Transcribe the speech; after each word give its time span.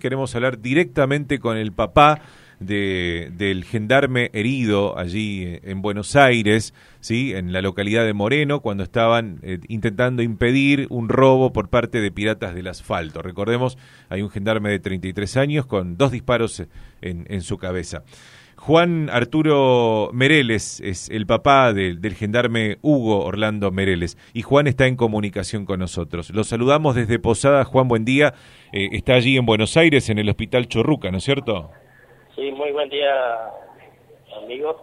Queremos 0.00 0.34
hablar 0.34 0.60
directamente 0.60 1.38
con 1.38 1.56
el 1.56 1.70
papá 1.70 2.20
de, 2.58 3.30
del 3.36 3.62
gendarme 3.62 4.28
herido 4.32 4.98
allí 4.98 5.44
eh, 5.44 5.60
en 5.62 5.82
Buenos 5.82 6.16
Aires, 6.16 6.74
¿sí? 6.98 7.32
en 7.32 7.52
la 7.52 7.62
localidad 7.62 8.04
de 8.04 8.12
Moreno, 8.12 8.58
cuando 8.58 8.82
estaban 8.82 9.38
eh, 9.44 9.60
intentando 9.68 10.20
impedir 10.20 10.88
un 10.90 11.08
robo 11.08 11.52
por 11.52 11.68
parte 11.68 12.00
de 12.00 12.10
piratas 12.10 12.56
del 12.56 12.66
asfalto. 12.66 13.22
Recordemos, 13.22 13.78
hay 14.08 14.22
un 14.22 14.30
gendarme 14.30 14.68
de 14.68 14.80
33 14.80 15.36
años 15.36 15.64
con 15.64 15.96
dos 15.96 16.10
disparos 16.10 16.64
en, 17.00 17.24
en 17.28 17.42
su 17.42 17.56
cabeza. 17.56 18.02
Juan 18.64 19.10
Arturo 19.10 20.10
Mereles 20.12 20.78
es 20.78 21.10
el 21.10 21.26
papá 21.26 21.72
del 21.72 22.14
gendarme 22.14 22.76
Hugo 22.80 23.24
Orlando 23.24 23.72
Mereles 23.72 24.16
y 24.32 24.42
Juan 24.42 24.68
está 24.68 24.86
en 24.86 24.94
comunicación 24.94 25.64
con 25.64 25.80
nosotros. 25.80 26.30
Lo 26.30 26.44
saludamos 26.44 26.94
desde 26.94 27.18
Posada. 27.18 27.64
Juan, 27.64 27.88
buen 27.88 28.04
día. 28.04 28.34
Eh, 28.72 28.90
está 28.92 29.14
allí 29.14 29.36
en 29.36 29.46
Buenos 29.46 29.76
Aires, 29.76 30.08
en 30.10 30.20
el 30.20 30.28
Hospital 30.28 30.68
Chorruca, 30.68 31.10
¿no 31.10 31.16
es 31.16 31.24
cierto? 31.24 31.72
Sí, 32.36 32.52
muy 32.52 32.70
buen 32.70 32.88
día, 32.88 33.10
amigos. 34.44 34.76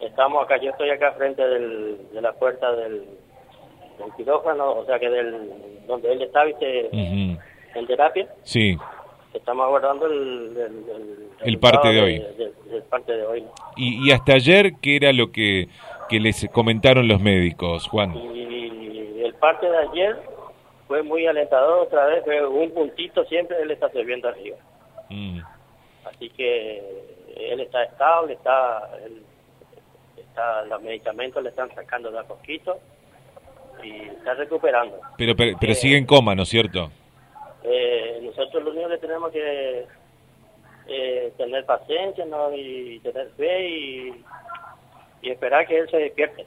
Estamos 0.00 0.44
acá, 0.44 0.60
yo 0.60 0.72
estoy 0.72 0.90
acá 0.90 1.12
frente 1.12 1.42
de 1.42 2.20
la 2.20 2.34
puerta 2.34 2.70
del, 2.72 3.02
quirófano, 4.18 4.72
o 4.72 4.84
sea 4.84 4.98
que 4.98 5.08
del 5.08 5.86
donde 5.86 6.12
él 6.12 6.20
está, 6.20 6.44
¿viste? 6.44 6.90
En 6.92 7.86
terapia. 7.86 8.28
Sí 8.42 8.76
estamos 9.34 9.64
aguardando 9.64 10.06
el, 10.06 10.84
el, 11.40 11.58
parte 11.58 11.88
de, 11.88 12.00
hoy. 12.00 12.22
parte 12.88 13.12
de 13.12 13.26
hoy. 13.26 13.44
¿Y, 13.76 14.10
hasta 14.10 14.34
ayer 14.34 14.74
qué 14.80 14.96
era 14.96 15.12
lo 15.12 15.30
que, 15.30 15.68
que 16.08 16.20
les 16.20 16.48
comentaron 16.52 17.06
los 17.08 17.20
médicos, 17.20 17.88
Juan? 17.88 18.14
Y 18.16 19.22
el 19.22 19.34
parte 19.34 19.70
de 19.70 19.78
ayer 19.78 20.16
fue 20.88 21.02
muy 21.02 21.26
alentador 21.26 21.86
otra 21.86 22.06
vez, 22.06 22.24
fue 22.24 22.46
un 22.46 22.70
puntito 22.72 23.24
siempre 23.26 23.56
él 23.62 23.70
está 23.70 23.88
sirviendo 23.90 24.28
arriba. 24.28 24.56
Mm. 25.08 25.40
Así 26.04 26.28
que 26.30 26.78
él 27.36 27.60
está 27.60 27.84
estable, 27.84 28.34
está, 28.34 28.90
está 30.16 30.62
los 30.64 30.82
medicamentos 30.82 31.42
le 31.42 31.50
están 31.50 31.72
sacando 31.74 32.10
de 32.10 32.18
a 32.18 32.24
poquito 32.24 32.78
y 33.82 34.08
está 34.08 34.34
recuperando. 34.34 34.98
Pero, 35.16 35.36
pero, 35.36 35.56
pero 35.60 35.74
sigue 35.74 35.96
en 35.96 36.06
coma, 36.06 36.34
¿no 36.34 36.42
es 36.42 36.48
cierto? 36.48 36.90
Nosotros 38.40 38.64
lo 38.64 38.70
único 38.70 38.88
que 38.88 38.98
tenemos 38.98 39.32
que 39.32 39.86
eh, 40.88 41.32
tener 41.36 41.66
paciencia 41.66 42.24
¿no? 42.24 42.56
y 42.56 42.98
tener 43.00 43.28
fe 43.36 43.68
y, 43.68 44.24
esperar 45.22 45.66
que 45.66 45.78
él 45.78 45.90
se 45.90 45.98
despierte. 45.98 46.46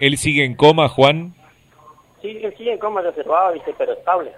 ¿Él 0.00 0.16
sigue 0.16 0.44
en 0.44 0.56
coma, 0.56 0.88
Juan? 0.88 1.32
Sí, 2.20 2.40
él 2.42 2.52
sigue 2.56 2.72
en 2.72 2.78
coma 2.78 3.02
reservado, 3.02 3.54
pero 3.78 3.92
estable. 3.92 4.32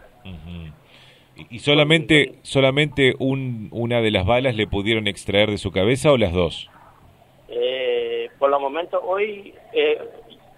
¿Y 1.48 1.58
solamente, 1.60 2.34
solamente 2.42 3.14
un, 3.18 3.70
una 3.72 4.02
de 4.02 4.10
las 4.10 4.26
balas 4.26 4.54
le 4.56 4.66
pudieron 4.66 5.06
extraer 5.06 5.50
de 5.50 5.56
su 5.56 5.72
cabeza 5.72 6.12
o 6.12 6.18
las 6.18 6.34
dos? 6.34 6.68
Eh, 7.48 8.28
por 8.38 8.50
los 8.50 8.60
momentos, 8.60 9.00
hoy 9.02 9.54
eh, 9.72 9.98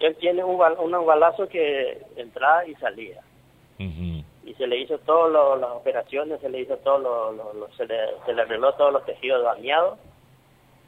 él 0.00 0.16
tiene 0.16 0.42
un, 0.42 0.60
un 0.60 1.06
balazo 1.06 1.48
que 1.48 1.98
entraba 2.16 2.66
y 2.66 2.74
salía 2.74 3.20
y 4.48 4.54
se 4.54 4.66
le 4.66 4.78
hizo 4.78 4.98
todas 5.00 5.60
las 5.60 5.70
operaciones, 5.70 6.40
se 6.40 6.48
le 6.48 6.60
hizo 6.60 6.78
todo 6.78 7.32
lo, 7.32 7.68
se, 7.76 7.86
le, 7.86 7.96
se 8.24 8.32
le 8.32 8.42
arregló 8.42 8.72
todos 8.74 8.92
los 8.94 9.04
tejidos 9.04 9.44
dañados 9.44 9.98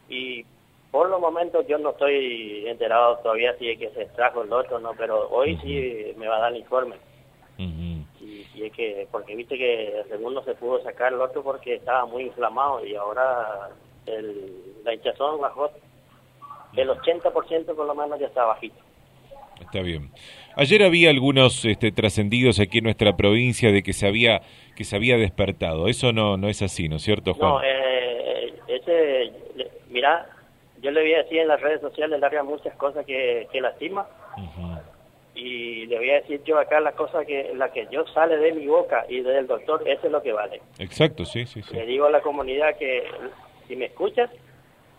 y 0.08 0.46
por 0.90 1.10
los 1.10 1.20
momentos 1.20 1.66
yo 1.68 1.78
no 1.78 1.90
estoy 1.90 2.66
enterado 2.66 3.18
todavía 3.18 3.56
si 3.58 3.68
es 3.70 3.78
que 3.78 3.90
se 3.90 4.02
extrajo 4.02 4.42
el 4.42 4.52
otro 4.52 4.78
no, 4.78 4.92
pero 4.96 5.28
hoy 5.28 5.58
sí 5.58 6.14
me 6.16 6.26
va 6.26 6.38
a 6.38 6.40
dar 6.40 6.52
el 6.52 6.60
informe. 6.60 6.96
y, 7.58 8.64
es 8.64 8.72
que, 8.72 9.06
porque 9.10 9.36
viste 9.36 9.58
que 9.58 10.00
el 10.00 10.08
segundo 10.08 10.42
se 10.44 10.54
pudo 10.54 10.82
sacar 10.82 11.12
el 11.12 11.20
otro 11.20 11.42
porque 11.42 11.74
estaba 11.74 12.06
muy 12.06 12.24
inflamado 12.24 12.84
y 12.84 12.96
ahora 12.96 13.70
el, 14.06 14.82
la 14.84 14.94
hinchazón 14.94 15.40
bajó. 15.40 15.70
El 16.74 16.88
80% 16.88 17.74
por 17.74 17.86
lo 17.86 17.94
menos 17.94 18.18
ya 18.18 18.26
está 18.26 18.44
bajito. 18.44 18.80
Está 19.60 19.80
bien. 19.80 20.10
Ayer 20.56 20.82
había 20.82 21.10
algunos 21.10 21.64
este, 21.64 21.92
trascendidos 21.92 22.60
aquí 22.60 22.78
en 22.78 22.84
nuestra 22.84 23.16
provincia 23.16 23.70
de 23.70 23.82
que 23.82 23.92
se 23.92 24.06
había 24.06 24.42
que 24.76 24.84
se 24.84 24.96
había 24.96 25.16
despertado. 25.16 25.88
Eso 25.88 26.12
no 26.12 26.36
no 26.36 26.48
es 26.48 26.62
así, 26.62 26.88
¿no 26.88 26.96
es 26.96 27.02
cierto, 27.02 27.34
Juan? 27.34 27.50
No, 27.50 27.62
eh, 27.62 28.54
ese, 28.68 29.30
mira, 29.90 30.26
yo 30.82 30.90
le 30.90 31.02
voy 31.02 31.14
a 31.14 31.22
decir 31.22 31.38
en 31.38 31.48
las 31.48 31.60
redes 31.60 31.80
sociales, 31.80 32.18
le 32.18 32.26
haría 32.26 32.42
muchas 32.42 32.74
cosas 32.76 33.04
que, 33.04 33.46
que 33.52 33.60
lastima. 33.60 34.06
Y 35.34 35.86
le 35.86 35.96
voy 35.96 36.10
a 36.10 36.14
decir 36.14 36.42
yo 36.44 36.58
acá 36.58 36.80
la 36.80 36.92
cosa 36.92 37.24
que 37.24 37.52
la 37.54 37.72
que 37.72 37.86
yo 37.90 38.04
sale 38.08 38.36
de 38.36 38.52
mi 38.52 38.66
boca 38.66 39.06
y 39.08 39.20
del 39.20 39.46
doctor, 39.46 39.82
eso 39.86 40.06
es 40.06 40.12
lo 40.12 40.22
que 40.22 40.32
vale. 40.32 40.60
Exacto, 40.78 41.24
sí, 41.24 41.46
sí, 41.46 41.62
sí. 41.62 41.74
Le 41.74 41.86
digo 41.86 42.06
a 42.06 42.10
la 42.10 42.20
comunidad 42.20 42.76
que 42.76 43.04
si 43.68 43.76
me 43.76 43.86
escuchas, 43.86 44.30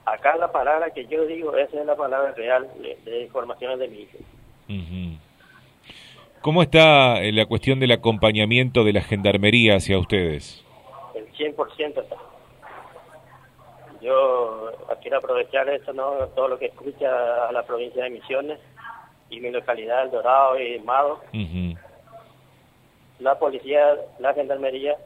acá 0.06 0.36
la 0.38 0.52
palabra 0.52 0.92
que 0.92 1.06
yo 1.08 1.26
digo, 1.26 1.56
esa 1.56 1.80
es 1.80 1.86
la 1.86 1.96
palabra 1.96 2.32
real 2.32 2.68
de, 3.06 3.22
informaciones 3.22 3.80
de 3.80 3.88
mi 3.88 4.00
hijo. 4.02 4.18
¿Cómo 6.42 6.64
está 6.64 7.22
eh, 7.22 7.32
la 7.32 7.46
cuestión 7.46 7.80
del 7.80 7.92
acompañamiento 7.92 8.84
de 8.84 8.94
la 8.94 9.02
gendarmería 9.02 9.76
hacia 9.76 10.00
ustedes? 10.00 10.66
El 11.14 11.32
100% 11.34 12.02
está. 12.02 12.16
Yo 14.02 14.72
quiero 15.02 15.18
aprovechar 15.18 15.70
esto, 15.70 15.94
¿no? 15.94 16.12
todo 16.36 16.48
lo 16.48 16.58
que 16.58 16.66
escucha 16.66 17.48
a 17.48 17.52
la 17.52 17.64
provincia 17.64 18.04
de 18.04 18.10
Misiones 18.10 18.60
y 19.30 19.40
mi 19.40 19.52
localidad, 19.52 20.04
El 20.04 20.12
Dorado 20.12 20.60
y 20.60 20.80
Mado. 20.80 21.22
La 23.20 23.38
policía, 23.38 23.96
la 24.18 24.34
gendarmería, 24.34 24.98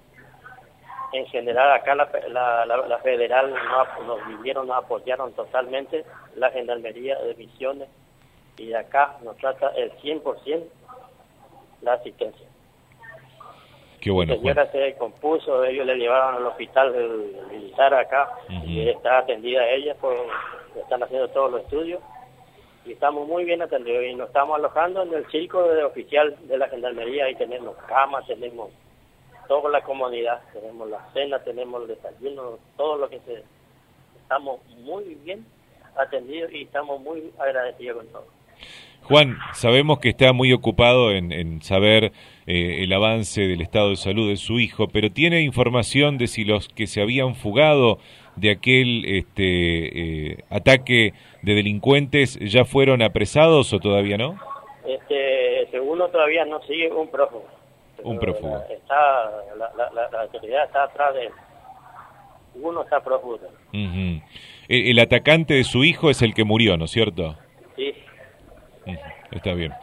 en 1.12 1.26
general 1.28 1.72
acá 1.74 1.96
la, 1.96 2.66
la, 2.66 2.98
federal 3.00 3.54
nos 4.06 4.28
vinieron, 4.28 4.68
nos 4.68 4.78
apoyaron 4.78 5.34
totalmente, 5.34 6.06
la 6.36 6.50
gendarmería 6.52 7.18
de 7.20 7.36
Misiones, 7.36 7.90
y 8.58 8.74
acá 8.74 9.18
nos 9.24 9.38
trata 9.38 9.70
el 9.76 9.92
100% 10.00 10.64
la 11.82 11.94
asistencia. 11.94 12.48
Qué 14.02 14.12
bueno. 14.12 14.34
La 14.34 14.40
señora 14.40 14.72
se 14.72 14.96
compuso, 14.98 15.64
ellos 15.64 15.86
le 15.86 15.96
llevaron 15.96 16.36
al 16.36 16.46
hospital 16.46 16.94
militar 17.52 17.94
acá 17.94 18.30
y 18.66 18.88
está 18.90 19.20
atendida 19.20 19.68
ella, 19.68 19.96
por, 19.96 20.16
están 20.76 21.02
haciendo 21.02 21.28
todos 21.30 21.52
los 21.52 21.62
estudios 21.62 22.02
y 22.86 22.92
estamos 22.92 23.28
muy 23.28 23.46
bien 23.46 23.62
atendidos 23.62 24.06
y 24.06 24.14
nos 24.14 24.28
estamos 24.28 24.58
alojando 24.58 25.02
en 25.02 25.14
el 25.14 25.26
circo 25.32 25.64
de 25.64 25.84
oficial 25.84 26.36
de 26.48 26.58
la 26.58 26.70
gendarmería 26.70 27.30
y 27.30 27.36
tenemos 27.36 27.76
camas, 27.88 28.28
tenemos 28.28 28.70
toda 29.48 29.70
la 29.72 29.82
comodidad, 29.82 30.42
tenemos 30.54 30.90
la 30.90 31.04
cena, 31.14 31.40
tenemos 31.40 31.82
el 31.82 31.88
desayuno, 31.88 32.60
todo 32.78 32.98
lo 32.98 33.10
que 33.10 33.20
se... 33.22 33.44
Estamos 34.22 34.60
muy 34.78 35.16
bien 35.24 35.46
atendidos 35.96 36.52
y 36.52 36.64
estamos 36.64 37.00
muy 37.00 37.32
agradecidos 37.38 37.98
con 37.98 38.08
todo. 38.08 38.35
Juan, 39.08 39.38
sabemos 39.54 40.00
que 40.00 40.10
está 40.10 40.34
muy 40.34 40.52
ocupado 40.52 41.12
en, 41.12 41.62
saber 41.62 42.12
eh, 42.48 42.84
el 42.84 42.92
avance 42.92 43.42
del 43.42 43.62
estado 43.62 43.92
de 43.92 43.98
salud 43.98 44.28
de 44.28 44.36
su 44.36 44.60
hijo, 44.60 44.88
pero 44.88 45.12
¿tiene 45.12 45.42
información 45.42 46.18
de 46.18 46.26
si 46.26 46.44
los 46.44 46.70
que 46.70 46.88
se 46.88 47.02
habían 47.02 47.36
fugado 47.36 48.00
de 48.36 48.50
aquel 48.50 49.06
este, 49.06 50.32
eh, 50.32 50.38
ataque 50.50 51.14
de 51.44 51.54
delincuentes 51.54 52.40
ya 52.40 52.66
fueron 52.66 53.04
apresados 53.04 53.72
o 53.74 53.80
todavía 53.80 54.18
no? 54.18 54.40
Este, 54.88 55.68
según 55.70 56.00
todavía 56.00 56.44
no 56.46 56.60
sigue 56.64 56.92
un 56.92 57.08
prófugo. 57.08 57.46
Un 58.04 58.18
prófugo. 58.18 58.60
Está, 58.72 59.32
la, 59.56 60.22
autoridad 60.22 60.66
está 60.66 60.84
atrás 60.86 61.14
de 61.14 61.26
él. 61.28 61.32
Uno 62.56 62.82
está 62.82 63.04
prófugo. 63.04 63.40
el 64.68 65.00
atacante 65.00 65.54
de 65.54 65.64
su 65.64 65.84
hijo 65.84 66.10
es 66.10 66.24
el 66.24 66.34
que 66.34 66.44
murió, 66.44 66.76
¿no 66.76 66.86
es 66.86 66.92
cierto? 66.92 67.38
Está 69.36 69.54
bien. 69.54 69.74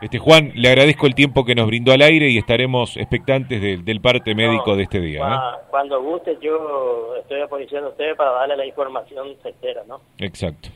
Este 0.00 0.18
Juan, 0.18 0.52
le 0.54 0.68
agradezco 0.68 1.06
el 1.06 1.14
tiempo 1.14 1.44
que 1.44 1.54
nos 1.54 1.66
brindó 1.66 1.92
al 1.92 2.02
aire 2.02 2.28
y 2.28 2.38
estaremos 2.38 2.96
expectantes 2.96 3.84
del 3.84 4.00
parte 4.00 4.34
médico 4.34 4.76
de 4.76 4.84
este 4.84 5.00
día. 5.00 5.26
¿eh? 5.26 5.60
Cuando 5.70 6.00
guste, 6.00 6.36
yo 6.40 7.16
estoy 7.16 7.40
a 7.40 7.48
posición 7.48 7.84
de 7.84 7.90
ustedes 7.90 8.16
para 8.16 8.32
darle 8.32 8.56
la 8.56 8.66
información 8.66 9.26
certera, 9.42 9.82
¿no? 9.88 10.00
Exacto. 10.18 10.68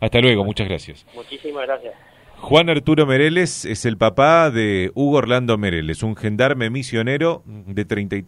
Hasta 0.00 0.20
luego, 0.20 0.44
muchas 0.44 0.68
gracias. 0.68 1.06
Muchísimas 1.14 1.66
gracias. 1.66 1.94
Juan 2.38 2.68
Arturo 2.68 3.06
Mereles 3.06 3.64
es 3.64 3.86
el 3.86 3.96
papá 3.96 4.50
de 4.50 4.90
Hugo 4.94 5.18
Orlando 5.18 5.56
Mereles, 5.56 6.02
un 6.02 6.16
gendarme 6.16 6.68
misionero 6.70 7.42
de 7.46 7.84
33 7.84 8.24